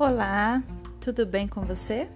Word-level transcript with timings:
Olá, 0.00 0.62
tudo 0.98 1.26
bem 1.26 1.46
com 1.46 1.60
você? 1.60 2.08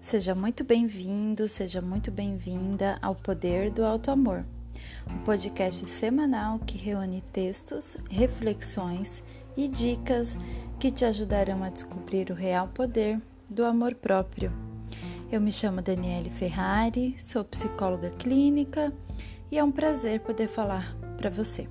Seja 0.00 0.34
muito 0.34 0.64
bem-vindo, 0.64 1.46
seja 1.48 1.82
muito 1.82 2.10
bem-vinda 2.10 2.98
ao 3.02 3.14
Poder 3.14 3.70
do 3.70 3.84
Alto 3.84 4.10
Amor, 4.10 4.42
um 5.06 5.18
podcast 5.18 5.86
semanal 5.86 6.58
que 6.60 6.78
reúne 6.78 7.22
textos, 7.30 7.98
reflexões 8.10 9.22
e 9.54 9.68
dicas 9.68 10.38
que 10.78 10.90
te 10.90 11.04
ajudarão 11.04 11.62
a 11.62 11.68
descobrir 11.68 12.30
o 12.30 12.34
real 12.34 12.68
poder 12.68 13.20
do 13.50 13.66
amor 13.66 13.94
próprio. 13.94 14.50
Eu 15.30 15.42
me 15.42 15.52
chamo 15.52 15.82
Daniele 15.82 16.30
Ferrari, 16.30 17.16
sou 17.18 17.44
psicóloga 17.44 18.08
clínica 18.08 18.94
e 19.52 19.58
é 19.58 19.62
um 19.62 19.70
prazer 19.70 20.20
poder 20.20 20.48
falar 20.48 20.96
para 21.18 21.28
você. 21.28 21.68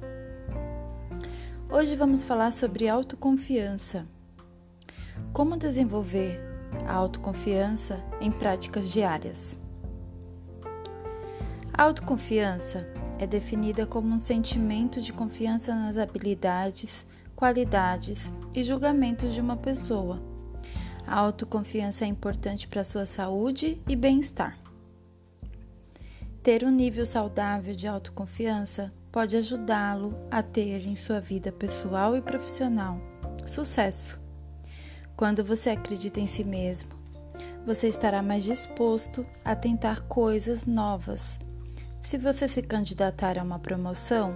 Hoje 1.71 1.95
vamos 1.95 2.23
falar 2.23 2.51
sobre 2.51 2.87
autoconfiança 2.87 4.07
como 5.33 5.57
desenvolver 5.57 6.39
a 6.87 6.93
autoconfiança 6.93 8.03
em 8.19 8.31
práticas 8.31 8.91
diárias? 8.91 9.59
A 11.73 11.83
autoconfiança 11.83 12.87
é 13.17 13.27
definida 13.27 13.85
como 13.85 14.13
um 14.13 14.19
sentimento 14.19 15.01
de 15.01 15.13
confiança 15.13 15.73
nas 15.73 15.97
habilidades, 15.97 17.05
qualidades 17.35 18.31
e 18.53 18.63
julgamentos 18.63 19.33
de 19.33 19.41
uma 19.41 19.55
pessoa. 19.55 20.21
A 21.07 21.15
autoconfiança 21.15 22.05
é 22.05 22.07
importante 22.07 22.67
para 22.67 22.83
sua 22.83 23.05
saúde 23.05 23.81
e 23.87 23.95
bem-estar. 23.95 24.57
Ter 26.43 26.63
um 26.63 26.71
nível 26.71 27.05
saudável 27.05 27.75
de 27.75 27.87
autoconfiança 27.87 28.91
pode 29.11 29.35
ajudá-lo 29.35 30.15
a 30.29 30.41
ter 30.41 30.85
em 30.85 30.95
sua 30.95 31.19
vida 31.19 31.51
pessoal 31.51 32.15
e 32.15 32.21
profissional 32.21 32.99
sucesso 33.45 34.28
quando 35.19 35.43
você 35.43 35.71
acredita 35.71 36.21
em 36.21 36.27
si 36.27 36.45
mesmo, 36.45 36.91
você 37.65 37.89
estará 37.89 38.21
mais 38.21 38.41
disposto 38.41 39.25
a 39.43 39.53
tentar 39.53 39.99
coisas 40.03 40.63
novas. 40.63 41.37
Se 41.99 42.17
você 42.17 42.47
se 42.47 42.61
candidatar 42.61 43.37
a 43.37 43.43
uma 43.43 43.59
promoção 43.59 44.33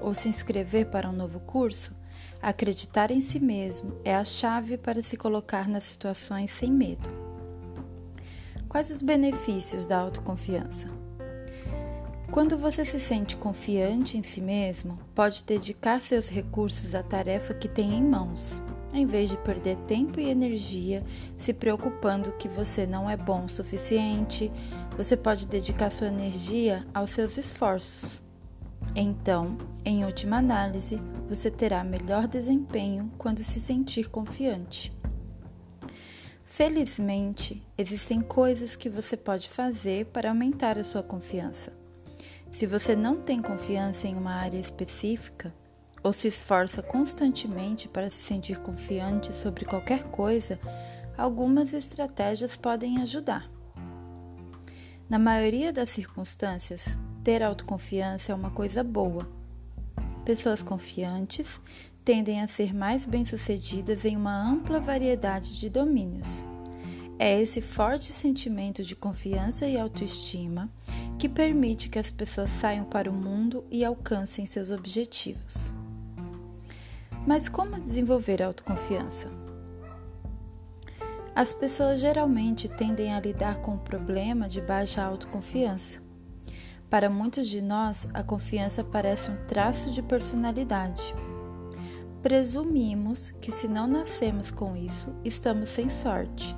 ou 0.00 0.12
se 0.12 0.28
inscrever 0.28 0.86
para 0.86 1.08
um 1.08 1.12
novo 1.12 1.38
curso, 1.38 1.94
acreditar 2.42 3.12
em 3.12 3.20
si 3.20 3.38
mesmo 3.38 4.00
é 4.04 4.16
a 4.16 4.24
chave 4.24 4.76
para 4.76 5.00
se 5.00 5.16
colocar 5.16 5.68
nas 5.68 5.84
situações 5.84 6.50
sem 6.50 6.72
medo. 6.72 7.08
Quais 8.68 8.90
os 8.90 9.02
benefícios 9.02 9.86
da 9.86 9.96
autoconfiança? 9.96 10.88
Quando 12.32 12.58
você 12.58 12.84
se 12.84 12.98
sente 12.98 13.36
confiante 13.36 14.18
em 14.18 14.24
si 14.24 14.40
mesmo, 14.40 14.98
pode 15.14 15.44
dedicar 15.44 16.00
seus 16.00 16.28
recursos 16.28 16.96
à 16.96 17.02
tarefa 17.04 17.54
que 17.54 17.68
tem 17.68 17.94
em 17.94 18.02
mãos 18.02 18.60
em 18.96 19.06
vez 19.06 19.30
de 19.30 19.36
perder 19.38 19.76
tempo 19.86 20.18
e 20.18 20.28
energia 20.28 21.02
se 21.36 21.52
preocupando 21.52 22.32
que 22.32 22.48
você 22.48 22.86
não 22.86 23.08
é 23.08 23.16
bom 23.16 23.44
o 23.44 23.48
suficiente, 23.48 24.50
você 24.96 25.16
pode 25.16 25.46
dedicar 25.46 25.90
sua 25.90 26.08
energia 26.08 26.80
aos 26.94 27.10
seus 27.10 27.36
esforços. 27.36 28.22
Então, 28.94 29.58
em 29.84 30.04
última 30.04 30.38
análise, 30.38 31.00
você 31.28 31.50
terá 31.50 31.82
melhor 31.84 32.26
desempenho 32.26 33.10
quando 33.18 33.40
se 33.40 33.60
sentir 33.60 34.08
confiante. 34.08 34.96
Felizmente, 36.44 37.62
existem 37.76 38.20
coisas 38.22 38.76
que 38.76 38.88
você 38.88 39.16
pode 39.16 39.48
fazer 39.48 40.06
para 40.06 40.30
aumentar 40.30 40.78
a 40.78 40.84
sua 40.84 41.02
confiança. 41.02 41.72
Se 42.50 42.66
você 42.66 42.96
não 42.96 43.20
tem 43.20 43.42
confiança 43.42 44.08
em 44.08 44.16
uma 44.16 44.32
área 44.32 44.58
específica, 44.58 45.52
ou 46.06 46.12
se 46.12 46.28
esforça 46.28 46.80
constantemente 46.84 47.88
para 47.88 48.08
se 48.12 48.18
sentir 48.18 48.60
confiante 48.60 49.34
sobre 49.34 49.64
qualquer 49.64 50.04
coisa, 50.04 50.56
algumas 51.18 51.72
estratégias 51.72 52.54
podem 52.54 52.98
ajudar. 52.98 53.50
Na 55.08 55.18
maioria 55.18 55.72
das 55.72 55.90
circunstâncias, 55.90 56.96
ter 57.24 57.42
autoconfiança 57.42 58.30
é 58.30 58.34
uma 58.36 58.52
coisa 58.52 58.84
boa. 58.84 59.28
Pessoas 60.24 60.62
confiantes 60.62 61.60
tendem 62.04 62.40
a 62.40 62.46
ser 62.46 62.72
mais 62.72 63.04
bem-sucedidas 63.04 64.04
em 64.04 64.16
uma 64.16 64.48
ampla 64.48 64.78
variedade 64.78 65.58
de 65.58 65.68
domínios. 65.68 66.44
É 67.18 67.40
esse 67.40 67.60
forte 67.60 68.12
sentimento 68.12 68.84
de 68.84 68.94
confiança 68.94 69.66
e 69.66 69.76
autoestima 69.76 70.70
que 71.18 71.28
permite 71.28 71.88
que 71.88 71.98
as 71.98 72.10
pessoas 72.10 72.50
saiam 72.50 72.84
para 72.84 73.10
o 73.10 73.12
mundo 73.12 73.64
e 73.72 73.84
alcancem 73.84 74.46
seus 74.46 74.70
objetivos. 74.70 75.74
Mas 77.26 77.48
como 77.48 77.80
desenvolver 77.80 78.40
autoconfiança? 78.40 79.28
As 81.34 81.52
pessoas 81.52 81.98
geralmente 81.98 82.68
tendem 82.68 83.12
a 83.12 83.20
lidar 83.20 83.60
com 83.60 83.74
o 83.74 83.80
problema 83.80 84.48
de 84.48 84.60
baixa 84.60 85.02
autoconfiança. 85.02 86.00
Para 86.88 87.10
muitos 87.10 87.48
de 87.48 87.60
nós, 87.60 88.08
a 88.14 88.22
confiança 88.22 88.84
parece 88.84 89.32
um 89.32 89.44
traço 89.46 89.90
de 89.90 90.02
personalidade. 90.02 91.12
Presumimos 92.22 93.30
que, 93.40 93.50
se 93.50 93.66
não 93.66 93.88
nascemos 93.88 94.52
com 94.52 94.76
isso, 94.76 95.12
estamos 95.24 95.68
sem 95.68 95.88
sorte. 95.88 96.54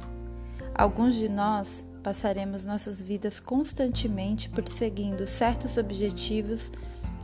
Alguns 0.74 1.14
de 1.14 1.30
nós 1.30 1.88
passaremos 2.02 2.66
nossas 2.66 3.00
vidas 3.00 3.40
constantemente 3.40 4.50
perseguindo 4.50 5.26
certos 5.26 5.78
objetivos 5.78 6.70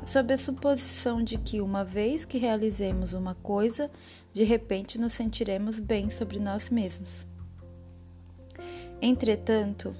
sob 0.04 0.34
a 0.34 0.38
suposição 0.38 1.22
de 1.22 1.38
que, 1.38 1.60
uma 1.60 1.84
vez 1.84 2.24
que 2.24 2.38
realizemos 2.38 3.12
uma 3.12 3.34
coisa, 3.34 3.90
de 4.32 4.44
repente 4.44 5.00
nos 5.00 5.12
sentiremos 5.12 5.78
bem 5.78 6.10
sobre 6.10 6.38
nós 6.38 6.68
mesmos. 6.68 7.26
Entretanto, 9.00 9.94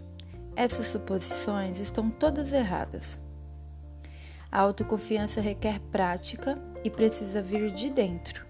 essas 0.56 0.86
suposições 0.86 1.80
estão 1.80 2.10
todas 2.10 2.52
erradas. 2.52 3.20
A 4.50 4.60
autoconfiança 4.60 5.40
requer 5.40 5.80
prática 5.90 6.56
e 6.84 6.90
precisa 6.90 7.42
vir 7.42 7.72
de 7.72 7.90
dentro. 7.90 8.46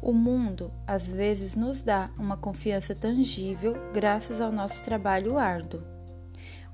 O 0.00 0.12
mundo 0.12 0.72
às 0.86 1.08
vezes 1.08 1.56
nos 1.56 1.82
dá 1.82 2.10
uma 2.16 2.36
confiança 2.36 2.94
tangível 2.94 3.74
graças 3.92 4.40
ao 4.40 4.52
nosso 4.52 4.82
trabalho 4.82 5.36
árduo. 5.36 5.82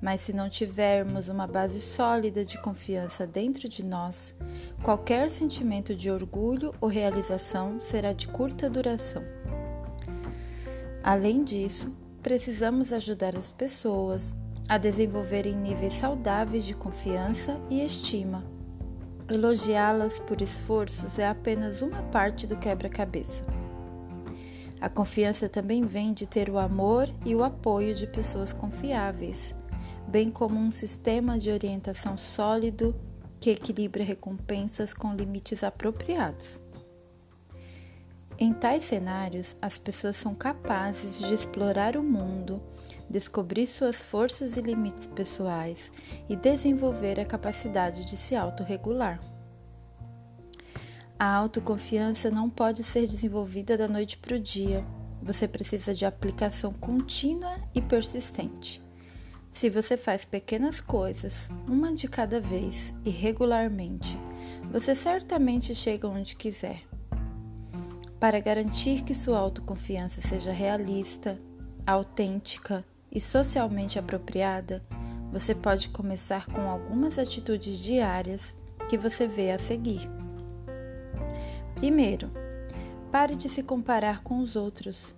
Mas 0.01 0.21
se 0.21 0.33
não 0.33 0.49
tivermos 0.49 1.29
uma 1.29 1.47
base 1.47 1.81
sólida 1.81 2.45
de 2.45 2.59
confiança 2.59 3.27
dentro 3.27 3.69
de 3.69 3.84
nós, 3.84 4.37
qualquer 4.83 5.31
sentimento 5.31 5.95
de 5.95 6.11
orgulho 6.11 6.75
ou 6.81 6.89
realização 6.89 7.81
será 7.81 8.12
de 8.12 8.29
curta 8.29 8.69
duração. 8.69 9.23
Além 11.03 11.43
disso, 11.43 11.93
precisamos 12.23 12.93
ajudar 12.93 13.37
as 13.37 13.51
pessoas 13.51 14.34
a 14.69 14.77
desenvolverem 14.77 15.57
níveis 15.57 15.95
saudáveis 15.95 16.65
de 16.65 16.75
confiança 16.75 17.59
e 17.71 17.84
estima. 17.84 18.45
Elogiá-las 19.28 20.19
por 20.19 20.43
esforços 20.43 21.19
é 21.19 21.27
apenas 21.27 21.83
uma 21.83 22.03
parte 22.03 22.47
do 22.47 22.57
quebra-cabeça. 22.57 23.45
A 24.81 24.89
confiança 24.89 25.49
também 25.49 25.83
vem 25.83 26.13
de 26.13 26.27
ter 26.27 26.51
o 26.51 26.59
amor 26.59 27.09
e 27.25 27.34
o 27.34 27.43
apoio 27.43 27.95
de 27.95 28.07
pessoas 28.07 28.53
confiáveis 28.53 29.55
bem 30.09 30.31
como 30.31 30.59
um 30.59 30.71
sistema 30.71 31.39
de 31.39 31.50
orientação 31.50 32.17
sólido 32.17 32.94
que 33.41 33.50
equilibra 33.50 34.03
recompensas 34.03 34.94
com 34.94 35.15
limites 35.15 35.62
apropriados. 35.62 36.61
Em 38.39 38.53
tais 38.53 38.84
cenários, 38.84 39.56
as 39.62 39.78
pessoas 39.78 40.16
são 40.16 40.34
capazes 40.34 41.19
de 41.19 41.33
explorar 41.33 41.97
o 41.97 42.03
mundo, 42.03 42.62
descobrir 43.09 43.66
suas 43.66 43.97
forças 43.97 44.56
e 44.56 44.61
limites 44.61 45.06
pessoais 45.06 45.91
e 46.28 46.37
desenvolver 46.37 47.19
a 47.19 47.25
capacidade 47.25 48.05
de 48.05 48.16
se 48.16 48.37
autorregular. 48.37 49.21
A 51.19 51.34
autoconfiança 51.34 52.31
não 52.31 52.51
pode 52.51 52.84
ser 52.84 53.07
desenvolvida 53.07 53.78
da 53.78 53.89
noite 53.89 54.19
para 54.19 54.36
o 54.36 54.41
dia. 54.41 54.84
Você 55.22 55.48
precisa 55.48 55.95
de 55.95 56.04
aplicação 56.04 56.72
contínua 56.72 57.57
e 57.75 57.81
persistente. 57.81 58.85
Se 59.57 59.71
você 59.71 59.97
faz 59.97 60.23
pequenas 60.27 60.83
coisas, 60.83 61.49
uma 61.67 61.95
de 61.95 62.07
cada 62.07 62.39
vez 62.39 62.93
e 63.07 63.09
regularmente, 63.09 64.19
você 64.71 64.95
certamente 64.95 65.75
chega 65.75 66.07
onde 66.07 66.37
quiser. 66.37 66.83
Para 68.21 68.39
garantir 68.39 69.03
que 69.03 69.15
sua 69.15 69.39
autoconfiança 69.39 70.21
seja 70.21 70.53
realista, 70.53 71.41
autêntica 71.87 72.85
e 73.11 73.19
socialmente 73.19 73.99
apropriada, 73.99 74.85
você 75.33 75.55
pode 75.55 75.89
começar 75.89 76.45
com 76.45 76.69
algumas 76.69 77.19
atitudes 77.19 77.79
diárias 77.79 78.55
que 78.91 78.99
você 78.99 79.27
vê 79.27 79.53
a 79.53 79.59
seguir. 79.59 80.07
Primeiro, 81.77 82.31
pare 83.11 83.35
de 83.35 83.49
se 83.49 83.63
comparar 83.63 84.23
com 84.23 84.39
os 84.39 84.55
outros. 84.55 85.17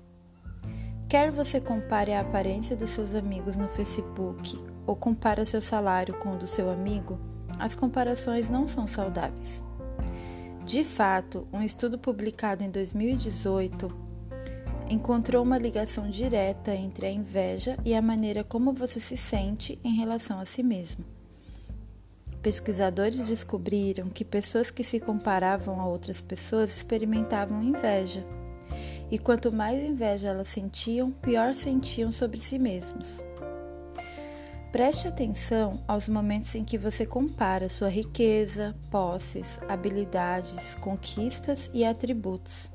Quer 1.09 1.31
você 1.31 1.59
compare 1.59 2.13
a 2.13 2.21
aparência 2.21 2.77
dos 2.77 2.91
seus 2.91 3.15
amigos 3.15 3.57
no 3.57 3.67
Facebook 3.69 4.63
ou 4.87 4.95
compare 4.95 5.47
seu 5.47 5.63
salário 5.63 6.13
com 6.19 6.35
o 6.35 6.39
do 6.39 6.47
seu 6.47 6.69
amigo, 6.69 7.19
as 7.59 7.75
comparações 7.75 8.51
não 8.51 8.69
são 8.69 8.87
saudáveis. 8.87 9.65
De 10.67 10.85
fato, 10.85 11.49
um 11.51 11.63
estudo 11.63 11.99
publicado 11.99 12.63
em 12.63 12.71
2018 12.71 13.89
encontrou 14.91 15.43
uma 15.43 15.57
ligação 15.57 16.11
direta 16.11 16.75
entre 16.75 17.07
a 17.07 17.11
inveja 17.11 17.79
e 17.87 17.95
a 17.95 18.03
maneira 18.03 18.45
como 18.45 18.75
você 18.75 19.01
se 19.01 19.17
sente 19.17 19.79
em 19.83 19.97
relação 19.97 20.39
a 20.39 20.45
si 20.45 20.63
mesmo. 20.63 21.07
Pesquisadores 22.43 23.27
descobriram 23.27 24.11
que 24.11 24.27
pessoas 24.27 24.71
que 24.71 24.85
se 24.85 25.01
comparavam 25.01 25.81
a 25.81 25.87
outras 25.87 26.21
pessoas 26.21 26.71
experimentavam 26.71 27.63
inveja. 27.63 28.27
E 29.11 29.19
quanto 29.19 29.51
mais 29.51 29.83
inveja 29.83 30.29
elas 30.29 30.49
sentiam, 30.49 31.11
pior 31.11 31.55
sentiam 31.55 32.13
sobre 32.13 32.39
si 32.39 32.59
mesmos. 32.59 33.23
Preste 34.71 35.09
atenção 35.09 35.83
aos 35.89 36.09
momentos 36.09 36.55
em 36.55 36.63
que 36.63 36.77
você 36.77 37.07
compara 37.07 37.71
sua 37.71 37.89
riqueza, 37.89 38.75
posses, 38.91 39.59
habilidades, 39.67 40.75
conquistas 40.75 41.71
e 41.73 41.87
atributos. 41.87 42.71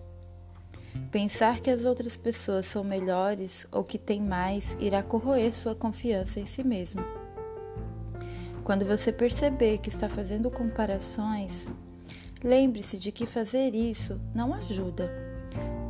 Pensar 1.12 1.60
que 1.60 1.70
as 1.70 1.86
outras 1.86 2.18
pessoas 2.18 2.66
são 2.66 2.84
melhores 2.84 3.68
ou 3.72 3.84
que 3.84 4.00
têm 4.00 4.22
mais 4.22 4.76
irá 4.80 5.04
corroer 5.04 5.54
sua 5.54 5.76
confiança 5.76 6.40
em 6.40 6.46
si 6.46 6.64
mesmo. 6.64 7.04
Quando 8.64 8.86
você 8.86 9.12
perceber 9.12 9.78
que 9.78 9.90
está 9.90 10.10
fazendo 10.10 10.50
comparações, 10.50 11.68
lembre-se 12.44 12.98
de 12.98 13.12
que 13.12 13.28
fazer 13.28 13.76
isso 13.76 14.20
não 14.34 14.52
ajuda. 14.54 15.33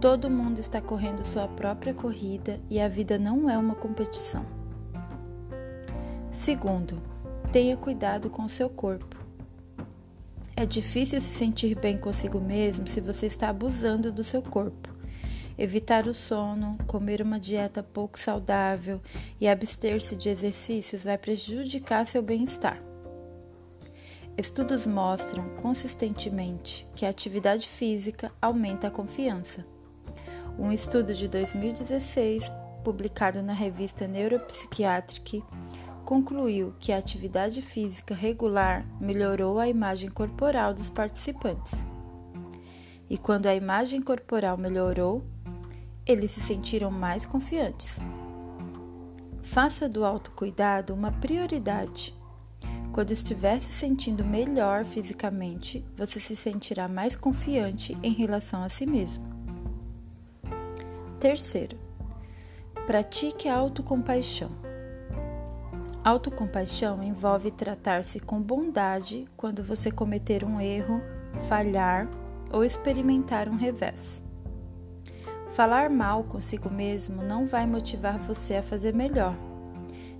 Todo 0.03 0.29
mundo 0.29 0.59
está 0.59 0.81
correndo 0.81 1.23
sua 1.23 1.47
própria 1.47 1.93
corrida 1.93 2.59
e 2.69 2.77
a 2.81 2.89
vida 2.89 3.17
não 3.17 3.49
é 3.49 3.57
uma 3.57 3.73
competição. 3.73 4.45
Segundo, 6.29 7.01
tenha 7.53 7.77
cuidado 7.77 8.29
com 8.29 8.45
seu 8.49 8.69
corpo. 8.69 9.15
É 10.57 10.65
difícil 10.65 11.21
se 11.21 11.27
sentir 11.27 11.79
bem 11.79 11.97
consigo 11.97 12.37
mesmo 12.37 12.85
se 12.85 12.99
você 12.99 13.27
está 13.27 13.47
abusando 13.47 14.11
do 14.11 14.25
seu 14.25 14.41
corpo. 14.41 14.89
Evitar 15.57 16.05
o 16.05 16.13
sono, 16.13 16.77
comer 16.85 17.21
uma 17.21 17.39
dieta 17.39 17.81
pouco 17.81 18.19
saudável 18.19 18.99
e 19.39 19.47
abster-se 19.47 20.17
de 20.17 20.27
exercícios 20.27 21.05
vai 21.05 21.17
prejudicar 21.17 22.05
seu 22.05 22.21
bem-estar. 22.21 22.83
Estudos 24.37 24.85
mostram 24.85 25.55
consistentemente 25.55 26.85
que 26.93 27.05
a 27.05 27.09
atividade 27.09 27.69
física 27.69 28.33
aumenta 28.41 28.87
a 28.87 28.91
confiança. 28.91 29.65
Um 30.57 30.71
estudo 30.71 31.15
de 31.15 31.27
2016, 31.27 32.51
publicado 32.83 33.41
na 33.41 33.53
revista 33.53 34.07
Neuropsychiatric, 34.07 35.43
concluiu 36.05 36.75
que 36.79 36.91
a 36.91 36.97
atividade 36.97 37.59
física 37.59 38.13
regular 38.13 38.85
melhorou 39.01 39.57
a 39.57 39.67
imagem 39.67 40.11
corporal 40.11 40.71
dos 40.71 40.91
participantes. 40.91 41.83
E 43.09 43.17
quando 43.17 43.47
a 43.47 43.55
imagem 43.55 43.99
corporal 43.99 44.55
melhorou, 44.55 45.23
eles 46.05 46.29
se 46.31 46.39
sentiram 46.39 46.91
mais 46.91 47.25
confiantes. 47.25 47.99
Faça 49.41 49.89
do 49.89 50.05
autocuidado 50.05 50.93
uma 50.93 51.11
prioridade. 51.11 52.15
Quando 52.91 53.09
estiver 53.09 53.59
se 53.59 53.71
sentindo 53.71 54.23
melhor 54.23 54.85
fisicamente, 54.85 55.83
você 55.97 56.19
se 56.19 56.35
sentirá 56.35 56.87
mais 56.87 57.15
confiante 57.15 57.97
em 58.03 58.13
relação 58.13 58.63
a 58.63 58.69
si 58.69 58.85
mesmo. 58.85 59.32
Terceiro, 61.23 61.77
pratique 62.85 63.47
a 63.47 63.55
autocompaixão. 63.55 64.51
Autocompaixão 66.03 67.01
envolve 67.01 67.49
tratar-se 67.49 68.19
com 68.19 68.41
bondade 68.41 69.25
quando 69.37 69.63
você 69.63 69.89
cometer 69.89 70.43
um 70.43 70.59
erro, 70.59 71.01
falhar 71.47 72.09
ou 72.51 72.61
experimentar 72.61 73.47
um 73.47 73.55
revés. 73.55 74.21
Falar 75.51 75.89
mal 75.89 76.25
consigo 76.25 76.69
mesmo 76.69 77.23
não 77.23 77.47
vai 77.47 77.65
motivar 77.65 78.19
você 78.19 78.57
a 78.57 78.61
fazer 78.61 78.93
melhor. 78.93 79.33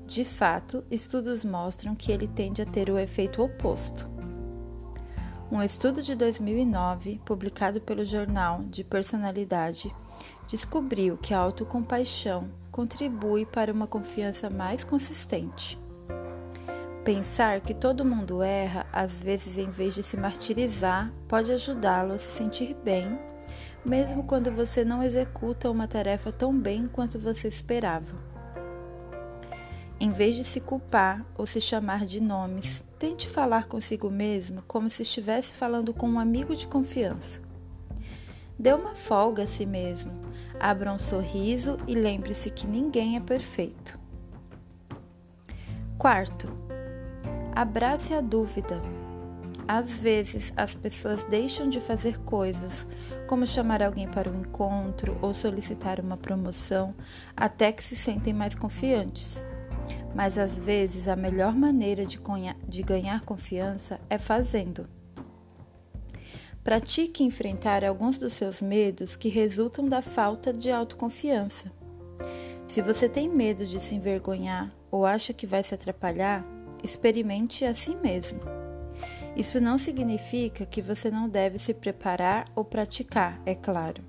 De 0.07 0.23
fato, 0.23 0.85
estudos 0.89 1.43
mostram 1.43 1.95
que 1.95 2.13
ele 2.13 2.29
tende 2.29 2.61
a 2.61 2.65
ter 2.65 2.89
o 2.89 2.97
efeito 2.97 3.43
oposto. 3.43 4.09
Um 5.51 5.61
estudo 5.61 6.01
de 6.01 6.15
2009, 6.15 7.19
publicado 7.25 7.81
pelo 7.81 8.05
Jornal 8.05 8.63
de 8.63 8.85
Personalidade, 8.85 9.93
descobriu 10.47 11.17
que 11.17 11.33
a 11.33 11.39
autocompaixão 11.39 12.49
contribui 12.71 13.45
para 13.45 13.71
uma 13.71 13.87
confiança 13.87 14.49
mais 14.49 14.83
consistente. 14.83 15.79
Pensar 17.03 17.61
que 17.61 17.73
todo 17.73 18.05
mundo 18.05 18.41
erra, 18.41 18.85
às 18.91 19.21
vezes 19.21 19.57
em 19.57 19.69
vez 19.69 19.93
de 19.93 20.03
se 20.03 20.17
martirizar, 20.17 21.13
pode 21.27 21.51
ajudá-lo 21.51 22.13
a 22.13 22.17
se 22.17 22.31
sentir 22.31 22.75
bem 22.83 23.19
mesmo 23.85 24.23
quando 24.23 24.51
você 24.51 24.85
não 24.85 25.03
executa 25.03 25.69
uma 25.69 25.87
tarefa 25.87 26.31
tão 26.31 26.57
bem 26.57 26.87
quanto 26.87 27.19
você 27.19 27.47
esperava. 27.47 28.15
Em 29.99 30.09
vez 30.09 30.35
de 30.35 30.43
se 30.43 30.59
culpar 30.59 31.25
ou 31.37 31.45
se 31.45 31.61
chamar 31.61 32.05
de 32.05 32.21
nomes, 32.21 32.83
tente 32.97 33.27
falar 33.27 33.67
consigo 33.67 34.09
mesmo 34.09 34.61
como 34.67 34.89
se 34.89 35.01
estivesse 35.01 35.53
falando 35.53 35.93
com 35.93 36.09
um 36.09 36.19
amigo 36.19 36.55
de 36.55 36.67
confiança. 36.67 37.41
Dê 38.57 38.73
uma 38.73 38.95
folga 38.95 39.43
a 39.43 39.47
si 39.47 39.65
mesmo, 39.65 40.11
abra 40.59 40.93
um 40.93 40.99
sorriso 40.99 41.77
e 41.87 41.95
lembre-se 41.95 42.49
que 42.49 42.67
ninguém 42.67 43.15
é 43.15 43.19
perfeito. 43.19 43.99
Quarto, 45.97 46.47
abrace 47.55 48.13
a 48.13 48.21
dúvida. 48.21 48.81
Às 49.67 49.99
vezes, 49.99 50.51
as 50.57 50.75
pessoas 50.75 51.23
deixam 51.25 51.69
de 51.69 51.79
fazer 51.79 52.19
coisas, 52.19 52.85
como 53.27 53.47
chamar 53.47 53.81
alguém 53.81 54.07
para 54.07 54.29
um 54.29 54.41
encontro 54.41 55.17
ou 55.21 55.33
solicitar 55.33 55.99
uma 55.99 56.17
promoção, 56.17 56.91
até 57.35 57.71
que 57.71 57.83
se 57.83 57.95
sentem 57.95 58.33
mais 58.33 58.55
confiantes. 58.55 59.45
Mas 60.13 60.37
às 60.37 60.59
vezes, 60.59 61.07
a 61.07 61.15
melhor 61.15 61.55
maneira 61.55 62.05
de, 62.05 62.19
de 62.67 62.83
ganhar 62.83 63.21
confiança 63.21 63.99
é 64.09 64.17
fazendo. 64.17 64.87
Pratique 66.63 67.25
enfrentar 67.25 67.83
alguns 67.83 68.17
dos 68.17 68.31
seus 68.31 68.61
medos 68.61 69.17
que 69.17 69.27
resultam 69.27 69.85
da 69.85 70.01
falta 70.01 70.53
de 70.53 70.71
autoconfiança. 70.71 71.69
Se 72.65 72.81
você 72.81 73.09
tem 73.09 73.27
medo 73.27 73.65
de 73.65 73.81
se 73.81 73.95
envergonhar 73.95 74.73
ou 74.89 75.05
acha 75.05 75.33
que 75.33 75.45
vai 75.45 75.61
se 75.61 75.75
atrapalhar, 75.75 76.45
experimente 76.81 77.65
a 77.65 77.75
si 77.75 77.93
mesmo. 77.95 78.39
Isso 79.35 79.59
não 79.59 79.77
significa 79.77 80.65
que 80.65 80.81
você 80.81 81.11
não 81.11 81.27
deve 81.27 81.59
se 81.59 81.73
preparar 81.73 82.45
ou 82.55 82.63
praticar, 82.63 83.41
é 83.45 83.53
claro. 83.53 84.01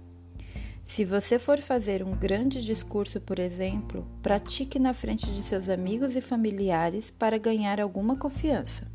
Se 0.85 1.05
você 1.05 1.41
for 1.41 1.59
fazer 1.59 2.05
um 2.05 2.15
grande 2.15 2.65
discurso, 2.65 3.21
por 3.21 3.41
exemplo, 3.41 4.07
pratique 4.23 4.79
na 4.79 4.95
frente 4.95 5.27
de 5.27 5.43
seus 5.43 5.69
amigos 5.69 6.15
e 6.15 6.21
familiares 6.21 7.11
para 7.11 7.37
ganhar 7.37 7.81
alguma 7.81 8.17
confiança. 8.17 8.94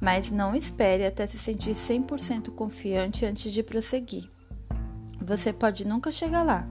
Mas 0.00 0.30
não 0.30 0.54
espere 0.54 1.06
até 1.06 1.26
se 1.26 1.38
sentir 1.38 1.72
100% 1.72 2.50
confiante 2.50 3.24
antes 3.24 3.52
de 3.52 3.62
prosseguir. 3.62 4.28
Você 5.24 5.52
pode 5.52 5.86
nunca 5.86 6.10
chegar 6.10 6.42
lá. 6.42 6.66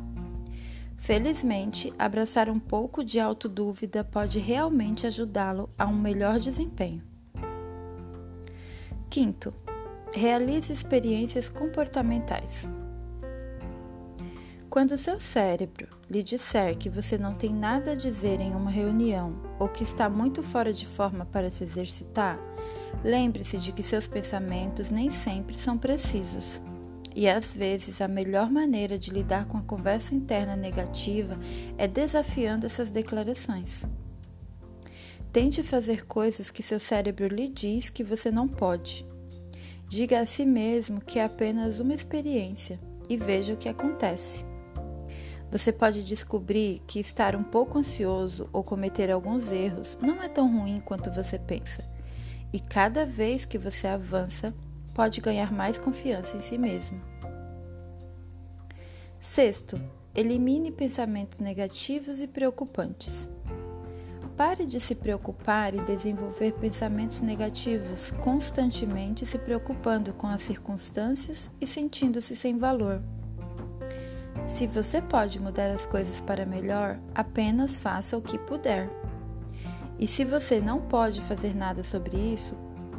Felizmente, 0.97 1.93
abraçar 1.99 2.49
um 2.49 2.59
pouco 2.59 3.03
de 3.03 3.19
autodúvida 3.19 4.03
pode 4.03 4.39
realmente 4.39 5.05
ajudá-lo 5.05 5.69
a 5.77 5.85
um 5.85 5.95
melhor 5.95 6.39
desempenho. 6.39 7.03
Quinto, 9.09 9.53
realize 10.13 10.71
experiências 10.71 11.49
comportamentais. 11.49 12.67
Quando 14.69 14.97
seu 14.97 15.19
cérebro 15.19 15.94
lhe 16.09 16.21
disser 16.21 16.77
que 16.77 16.89
você 16.89 17.17
não 17.17 17.33
tem 17.33 17.53
nada 17.53 17.91
a 17.91 17.95
dizer 17.95 18.39
em 18.39 18.53
uma 18.53 18.69
reunião 18.69 19.35
ou 19.59 19.67
que 19.67 19.83
está 19.83 20.09
muito 20.09 20.43
fora 20.43 20.71
de 20.71 20.85
forma 20.85 21.25
para 21.25 21.49
se 21.49 21.63
exercitar, 21.63 22.39
lembre-se 23.03 23.57
de 23.57 23.71
que 23.71 23.81
seus 23.81 24.07
pensamentos 24.07 24.91
nem 24.91 25.09
sempre 25.09 25.57
são 25.57 25.77
precisos. 25.77 26.61
E 27.15 27.29
às 27.29 27.53
vezes 27.53 28.01
a 28.01 28.07
melhor 28.07 28.51
maneira 28.51 28.99
de 28.99 29.09
lidar 29.09 29.45
com 29.45 29.57
a 29.57 29.63
conversa 29.63 30.13
interna 30.13 30.55
negativa 30.55 31.39
é 31.77 31.87
desafiando 31.87 32.65
essas 32.65 32.89
declarações. 32.89 33.87
Tente 35.31 35.63
fazer 35.63 36.05
coisas 36.05 36.51
que 36.51 36.61
seu 36.61 36.79
cérebro 36.79 37.27
lhe 37.27 37.47
diz 37.47 37.89
que 37.89 38.03
você 38.03 38.29
não 38.31 38.47
pode. 38.47 39.05
Diga 39.87 40.19
a 40.19 40.25
si 40.25 40.45
mesmo 40.45 41.01
que 41.01 41.19
é 41.19 41.23
apenas 41.23 41.79
uma 41.79 41.93
experiência 41.93 42.79
e 43.09 43.15
veja 43.15 43.53
o 43.53 43.57
que 43.57 43.69
acontece. 43.69 44.54
Você 45.51 45.71
pode 45.71 46.03
descobrir 46.03 46.81
que 46.87 46.99
estar 46.99 47.35
um 47.35 47.43
pouco 47.43 47.77
ansioso 47.77 48.49
ou 48.51 48.63
cometer 48.63 49.11
alguns 49.11 49.51
erros 49.51 49.97
não 50.01 50.21
é 50.21 50.27
tão 50.27 50.51
ruim 50.51 50.81
quanto 50.83 51.11
você 51.11 51.37
pensa. 51.37 51.83
E 52.51 52.59
cada 52.59 53.05
vez 53.05 53.45
que 53.45 53.57
você 53.57 53.87
avança, 53.87 54.53
pode 54.93 55.21
ganhar 55.21 55.51
mais 55.51 55.77
confiança 55.77 56.37
em 56.37 56.39
si 56.39 56.57
mesmo. 56.57 56.99
Sexto, 59.19 59.81
elimine 60.13 60.71
pensamentos 60.71 61.39
negativos 61.39 62.21
e 62.21 62.27
preocupantes. 62.27 63.29
Pare 64.37 64.65
de 64.65 64.79
se 64.79 64.95
preocupar 64.95 65.73
e 65.73 65.81
desenvolver 65.81 66.53
pensamentos 66.53 67.21
negativos, 67.21 68.11
constantemente 68.11 69.25
se 69.25 69.37
preocupando 69.37 70.13
com 70.13 70.27
as 70.27 70.41
circunstâncias 70.41 71.49
e 71.59 71.65
sentindo-se 71.65 72.35
sem 72.35 72.57
valor. 72.57 73.01
Se 74.45 74.67
você 74.67 75.01
pode 75.01 75.39
mudar 75.39 75.71
as 75.71 75.87
coisas 75.87 76.21
para 76.21 76.45
melhor, 76.45 76.99
apenas 77.15 77.75
faça 77.75 78.15
o 78.15 78.21
que 78.21 78.37
puder. 78.37 78.89
E 79.97 80.07
se 80.07 80.23
você 80.23 80.61
não 80.61 80.81
pode 80.81 81.19
fazer 81.21 81.55
nada 81.55 81.83
sobre 81.83 82.15
isso, 82.15 82.55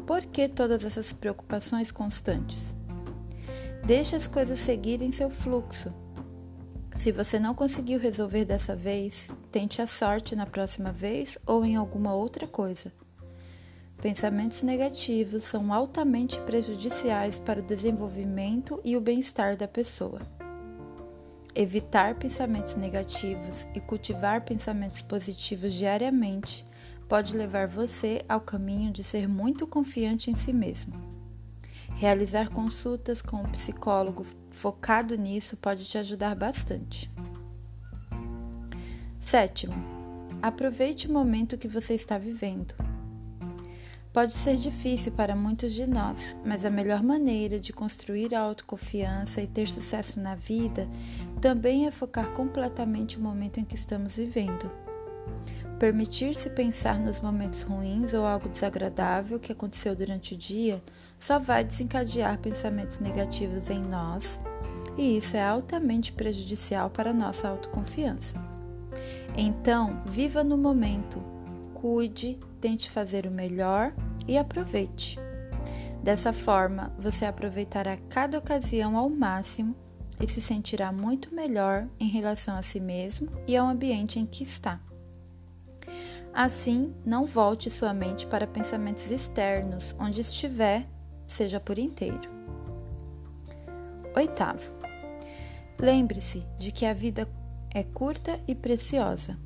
por 0.07 0.23
que 0.23 0.49
todas 0.49 0.85
essas 0.85 1.13
preocupações 1.13 1.93
constantes? 1.93 2.75
Deixe 3.85 4.17
as 4.17 4.27
coisas 4.27 4.59
seguirem 4.59 5.13
seu 5.13 5.31
fluxo. 5.31 5.95
Se 6.97 7.13
você 7.13 7.39
não 7.39 7.55
conseguiu 7.55 8.01
resolver 8.01 8.45
dessa 8.45 8.75
vez, 8.75 9.31
tente 9.53 9.81
a 9.81 9.87
sorte 9.87 10.35
na 10.35 10.47
próxima 10.47 10.91
vez 10.91 11.39
ou 11.47 11.65
em 11.65 11.77
alguma 11.77 12.13
outra 12.13 12.49
coisa. 12.49 12.93
Pensamentos 14.03 14.63
negativos 14.63 15.45
são 15.45 15.73
altamente 15.73 16.41
prejudiciais 16.41 17.39
para 17.39 17.61
o 17.61 17.63
desenvolvimento 17.63 18.81
e 18.85 18.97
o 18.97 19.01
bem-estar 19.01 19.57
da 19.57 19.69
pessoa. 19.69 20.36
Evitar 21.59 22.17
pensamentos 22.17 22.77
negativos 22.77 23.67
e 23.75 23.81
cultivar 23.81 24.43
pensamentos 24.43 25.01
positivos 25.01 25.73
diariamente 25.73 26.67
pode 27.09 27.35
levar 27.35 27.67
você 27.67 28.23
ao 28.29 28.43
caminho 28.43 28.93
de 28.93 29.03
ser 29.03 29.27
muito 29.27 29.67
confiante 29.67 30.31
em 30.31 30.35
si 30.35 30.53
mesmo. 30.53 30.93
Realizar 31.95 32.51
consultas 32.51 33.23
com 33.23 33.39
um 33.39 33.49
psicólogo 33.49 34.27
focado 34.51 35.17
nisso 35.17 35.57
pode 35.57 35.87
te 35.87 35.97
ajudar 35.97 36.35
bastante. 36.35 37.11
Sétimo, 39.19 39.75
aproveite 40.43 41.09
o 41.09 41.13
momento 41.13 41.57
que 41.57 41.69
você 41.69 41.95
está 41.95 42.19
vivendo. 42.19 42.75
Pode 44.17 44.33
ser 44.33 44.57
difícil 44.57 45.13
para 45.13 45.37
muitos 45.37 45.75
de 45.75 45.87
nós, 45.87 46.39
mas 46.43 46.65
a 46.65 46.71
melhor 46.71 47.03
maneira 47.03 47.61
de 47.61 47.71
construir 47.71 48.35
a 48.35 48.41
autoconfiança 48.41 49.43
e 49.43 49.47
ter 49.47 49.69
sucesso 49.69 50.19
na 50.19 50.35
vida 50.35 50.89
também 51.39 51.87
é 51.87 51.91
focar 51.91 52.31
completamente 52.31 53.19
o 53.19 53.21
momento 53.21 53.61
em 53.61 53.65
que 53.65 53.75
estamos 53.75 54.17
vivendo. 54.17 54.73
Permitir-se 55.79 56.49
pensar 56.49 56.99
nos 56.99 57.21
momentos 57.21 57.61
ruins 57.61 58.15
ou 58.15 58.25
algo 58.25 58.49
desagradável 58.49 59.39
que 59.39 59.53
aconteceu 59.53 59.95
durante 59.95 60.33
o 60.33 60.39
dia 60.39 60.83
só 61.19 61.39
vai 61.39 61.63
desencadear 61.63 62.39
pensamentos 62.39 62.99
negativos 62.99 63.69
em 63.69 63.83
nós, 63.83 64.41
e 64.97 65.19
isso 65.19 65.37
é 65.37 65.45
altamente 65.45 66.11
prejudicial 66.11 66.89
para 66.89 67.11
a 67.11 67.15
nossa 67.15 67.51
autoconfiança. 67.51 68.43
Então, 69.37 70.03
viva 70.07 70.43
no 70.43 70.57
momento, 70.57 71.23
cuide, 71.75 72.41
tente 72.63 72.89
fazer 72.89 73.27
o 73.27 73.31
melhor 73.31 73.93
e 74.27 74.37
aproveite. 74.39 75.19
Dessa 76.03 76.33
forma, 76.33 76.95
você 76.99 77.25
aproveitará 77.25 77.97
cada 78.09 78.39
ocasião 78.39 78.97
ao 78.97 79.11
máximo 79.11 79.75
e 80.21 80.29
se 80.29 80.41
sentirá 80.41 80.93
muito 80.93 81.35
melhor 81.35 81.89
em 81.99 82.09
relação 82.09 82.57
a 82.57 82.63
si 82.63 82.81
mesmo 82.81 83.29
e 83.47 83.57
ao 83.57 83.67
ambiente 83.67 84.19
em 84.19 84.27
que 84.27 84.45
está. 84.45 84.81
Assim, 86.33 86.95
não 87.05 87.25
volte 87.25 87.71
sua 87.71 87.95
mente 87.95 88.27
para 88.27 88.47
pensamentos 88.47 89.11
externos 89.11 89.97
onde 89.99 90.21
estiver, 90.21 90.87
seja 91.27 91.59
por 91.59 91.79
inteiro. 91.79 92.31
Oitavo, 94.15 94.73
lembre-se 95.79 96.43
de 96.59 96.73
que 96.73 96.87
a 96.87 96.93
vida 96.93 97.29
é 97.75 97.83
curta 97.83 98.41
e 98.47 98.55
preciosa. 98.55 99.39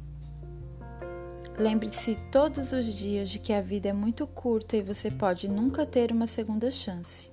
Lembre-se 1.60 2.16
todos 2.32 2.72
os 2.72 2.86
dias 2.86 3.28
de 3.28 3.38
que 3.38 3.52
a 3.52 3.60
vida 3.60 3.90
é 3.90 3.92
muito 3.92 4.26
curta 4.26 4.78
e 4.78 4.82
você 4.82 5.10
pode 5.10 5.46
nunca 5.46 5.84
ter 5.84 6.10
uma 6.10 6.26
segunda 6.26 6.70
chance. 6.70 7.30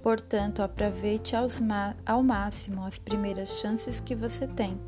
Portanto, 0.00 0.62
aproveite 0.62 1.34
ao 2.06 2.22
máximo 2.22 2.84
as 2.84 3.00
primeiras 3.00 3.58
chances 3.58 3.98
que 3.98 4.14
você 4.14 4.46
tem. 4.46 4.80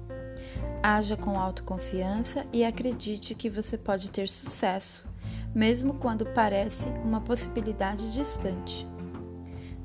Haja 0.80 1.16
com 1.16 1.36
autoconfiança 1.36 2.46
e 2.52 2.64
acredite 2.64 3.34
que 3.34 3.50
você 3.50 3.76
pode 3.76 4.08
ter 4.08 4.28
sucesso, 4.28 5.04
mesmo 5.52 5.94
quando 5.94 6.24
parece 6.26 6.90
uma 7.04 7.20
possibilidade 7.20 8.12
distante. 8.12 8.86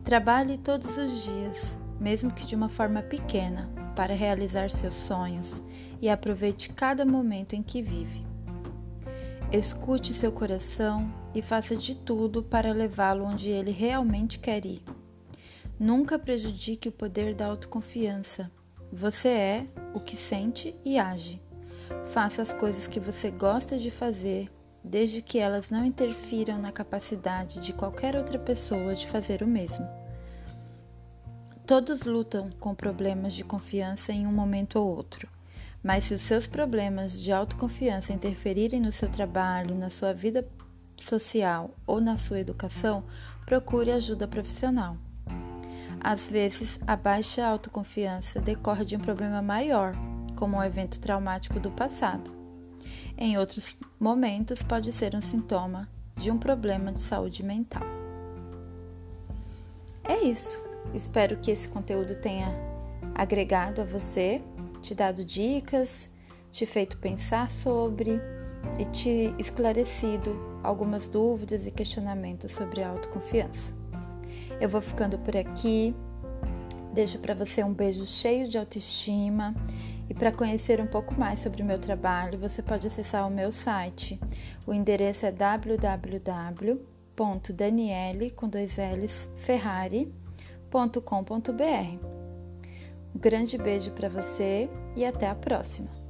Trabalhe 0.04 0.60
todos 0.60 0.96
os 0.96 1.24
dias, 1.24 1.80
mesmo 2.00 2.32
que 2.32 2.46
de 2.46 2.56
uma 2.56 2.70
forma 2.70 3.02
pequena, 3.02 3.68
para 3.96 4.14
realizar 4.14 4.70
seus 4.70 4.94
sonhos 4.94 5.64
e 6.00 6.08
aproveite 6.08 6.70
cada 6.70 7.04
momento 7.04 7.56
em 7.56 7.64
que 7.64 7.82
vive. 7.82 8.25
Escute 9.58 10.14
seu 10.14 10.34
coração 10.34 11.10
e 11.34 11.42
faça 11.42 11.78
de 11.78 11.96
tudo 11.96 12.44
para 12.44 12.74
levá-lo 12.74 13.24
onde 13.24 13.50
ele 13.50 13.72
realmente 13.72 14.38
quer 14.38 14.66
ir. 14.66 14.84
Nunca 15.80 16.20
prejudique 16.20 16.90
o 16.90 16.92
poder 16.92 17.34
da 17.34 17.46
autoconfiança. 17.46 18.52
Você 18.92 19.30
é 19.30 19.68
o 19.94 20.00
que 20.02 20.14
sente 20.14 20.76
e 20.84 21.00
age. 21.00 21.42
Faça 22.08 22.42
as 22.42 22.52
coisas 22.52 22.86
que 22.86 23.00
você 23.00 23.32
gosta 23.32 23.78
de 23.78 23.90
fazer, 23.90 24.52
desde 24.84 25.22
que 25.22 25.40
elas 25.40 25.72
não 25.72 25.86
interfiram 25.86 26.60
na 26.60 26.74
capacidade 26.74 27.62
de 27.62 27.72
qualquer 27.72 28.18
outra 28.18 28.38
pessoa 28.38 28.94
de 28.94 29.08
fazer 29.08 29.42
o 29.42 29.48
mesmo. 29.48 29.88
Todos 31.66 32.04
lutam 32.04 32.50
com 32.60 32.76
problemas 32.76 33.34
de 33.34 33.46
confiança 33.46 34.12
em 34.12 34.28
um 34.28 34.34
momento 34.34 34.78
ou 34.78 34.94
outro. 34.94 35.35
Mas 35.86 36.06
se 36.06 36.16
os 36.16 36.22
seus 36.22 36.48
problemas 36.48 37.22
de 37.22 37.32
autoconfiança 37.32 38.12
interferirem 38.12 38.82
no 38.82 38.92
seu 38.92 39.08
trabalho, 39.08 39.76
na 39.76 39.92
sua 39.92 40.16
vida 40.16 40.44
social 40.98 41.76
ou 41.86 42.02
na 42.02 42.18
sua 42.18 42.40
educação, 42.40 43.04
procure 43.46 43.92
ajuda 43.92 44.28
profissional. 44.28 44.98
Às 46.02 46.28
vezes, 46.28 46.80
a 46.88 46.96
baixa 46.96 47.46
autoconfiança 47.46 48.42
decorre 48.42 48.84
de 48.84 48.96
um 48.96 49.00
problema 49.00 49.44
maior, 49.44 49.94
como 50.36 50.58
um 50.58 50.64
evento 50.64 51.00
traumático 51.00 51.60
do 51.60 51.70
passado. 51.70 52.32
Em 53.16 53.38
outros 53.38 53.76
momentos, 54.00 54.64
pode 54.64 54.92
ser 54.92 55.14
um 55.14 55.22
sintoma 55.22 55.88
de 56.16 56.32
um 56.32 56.40
problema 56.40 56.92
de 56.92 57.00
saúde 57.00 57.44
mental. 57.44 57.84
É 60.04 60.20
isso. 60.24 60.60
Espero 60.96 61.38
que 61.38 61.52
esse 61.52 61.70
conteúdo 61.70 62.16
tenha 62.16 62.52
agregado 63.14 63.82
a 63.82 63.86
você 63.86 64.42
te 64.86 64.94
dado 64.94 65.26
dicas, 65.26 66.12
te 66.52 66.64
feito 66.66 66.98
pensar 66.98 67.50
sobre 67.50 68.22
e 68.78 68.86
te 68.86 69.34
esclarecido 69.40 70.60
algumas 70.62 71.10
dúvidas 71.10 71.66
e 71.66 71.72
questionamentos 71.72 72.52
sobre 72.52 72.84
a 72.84 72.90
autoconfiança. 72.90 73.74
Eu 74.62 74.70
vou 74.70 74.82
ficando 74.82 75.18
por 75.18 75.36
aqui. 75.36 75.96
Deixo 76.94 77.18
para 77.20 77.34
você 77.34 77.64
um 77.64 77.74
beijo 77.74 78.06
cheio 78.06 78.48
de 78.48 78.60
autoestima. 78.60 79.54
E 80.08 80.14
para 80.14 80.32
conhecer 80.32 80.80
um 80.80 80.86
pouco 80.86 81.20
mais 81.20 81.40
sobre 81.40 81.64
o 81.64 81.66
meu 81.66 81.80
trabalho, 81.80 82.38
você 82.38 82.62
pode 82.62 82.86
acessar 82.86 83.28
o 83.28 83.32
meu 83.32 83.52
site. 83.52 84.20
O 84.68 84.74
endereço 84.74 85.26
é 85.26 85.32
www.daniele 85.32 85.96
Um 93.16 93.20
grande 93.20 93.58
beijo 93.58 93.92
para 93.92 94.10
você 94.10 94.68
e 94.94 95.06
até 95.06 95.30
a 95.30 95.36
próxima! 95.36 96.05